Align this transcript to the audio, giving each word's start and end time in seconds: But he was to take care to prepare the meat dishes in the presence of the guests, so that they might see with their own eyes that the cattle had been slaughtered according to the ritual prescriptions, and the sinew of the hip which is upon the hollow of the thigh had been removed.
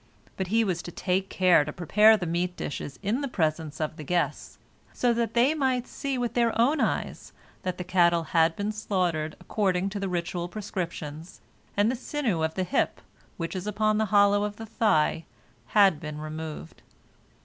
But 0.35 0.47
he 0.47 0.63
was 0.63 0.81
to 0.81 0.91
take 0.91 1.29
care 1.29 1.63
to 1.63 1.71
prepare 1.71 2.17
the 2.17 2.25
meat 2.25 2.57
dishes 2.57 2.97
in 3.03 3.21
the 3.21 3.27
presence 3.27 3.79
of 3.79 3.97
the 3.97 4.03
guests, 4.03 4.57
so 4.93 5.13
that 5.13 5.35
they 5.35 5.53
might 5.53 5.85
see 5.85 6.17
with 6.17 6.33
their 6.33 6.59
own 6.59 6.79
eyes 6.81 7.33
that 7.61 7.77
the 7.77 7.83
cattle 7.83 8.23
had 8.23 8.55
been 8.55 8.71
slaughtered 8.71 9.35
according 9.39 9.89
to 9.89 9.99
the 9.99 10.09
ritual 10.09 10.47
prescriptions, 10.49 11.39
and 11.77 11.91
the 11.91 11.95
sinew 11.95 12.41
of 12.41 12.55
the 12.55 12.63
hip 12.63 12.99
which 13.37 13.55
is 13.55 13.67
upon 13.67 13.99
the 13.99 14.05
hollow 14.05 14.43
of 14.43 14.55
the 14.55 14.65
thigh 14.65 15.25
had 15.67 15.99
been 15.99 16.17
removed. 16.19 16.81